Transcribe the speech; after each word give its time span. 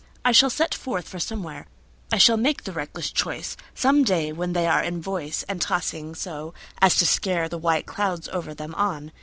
I 0.25 0.31
shall 0.31 0.49
set 0.49 0.73
forth 0.73 1.07
for 1.07 1.19
somewhere,I 1.19 2.17
shall 2.17 2.35
make 2.35 2.63
the 2.63 2.71
reckless 2.71 3.11
choiceSome 3.11 4.03
day 4.03 4.31
when 4.31 4.53
they 4.53 4.65
are 4.65 4.81
in 4.81 4.99
voiceAnd 4.99 5.61
tossing 5.61 6.15
so 6.15 6.55
as 6.81 6.95
to 6.95 7.05
scareThe 7.05 7.61
white 7.61 7.85
clouds 7.85 8.27
over 8.29 8.55
them 8.55 8.73
on. 8.73 9.11